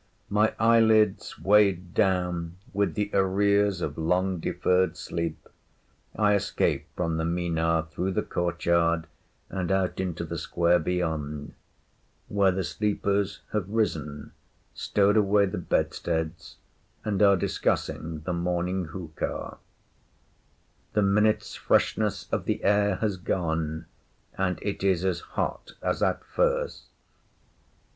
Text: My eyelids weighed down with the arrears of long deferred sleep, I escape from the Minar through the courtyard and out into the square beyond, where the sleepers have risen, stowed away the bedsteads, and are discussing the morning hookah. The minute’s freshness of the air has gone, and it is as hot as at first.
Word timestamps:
My 0.31 0.55
eyelids 0.57 1.37
weighed 1.37 1.93
down 1.93 2.57
with 2.73 2.95
the 2.95 3.11
arrears 3.13 3.81
of 3.81 3.99
long 3.99 4.39
deferred 4.39 4.97
sleep, 4.97 5.47
I 6.15 6.33
escape 6.33 6.87
from 6.95 7.17
the 7.17 7.23
Minar 7.23 7.85
through 7.91 8.13
the 8.13 8.23
courtyard 8.23 9.05
and 9.51 9.71
out 9.71 9.99
into 9.99 10.23
the 10.23 10.39
square 10.39 10.79
beyond, 10.79 11.53
where 12.29 12.51
the 12.51 12.63
sleepers 12.63 13.41
have 13.51 13.69
risen, 13.69 14.31
stowed 14.73 15.17
away 15.17 15.45
the 15.45 15.59
bedsteads, 15.59 16.57
and 17.05 17.21
are 17.21 17.37
discussing 17.37 18.21
the 18.21 18.33
morning 18.33 18.85
hookah. 18.85 19.59
The 20.93 21.03
minute’s 21.03 21.53
freshness 21.55 22.27
of 22.31 22.45
the 22.45 22.63
air 22.63 22.95
has 22.95 23.17
gone, 23.17 23.85
and 24.35 24.57
it 24.63 24.83
is 24.83 25.05
as 25.05 25.19
hot 25.19 25.73
as 25.83 26.01
at 26.01 26.23
first. 26.25 26.85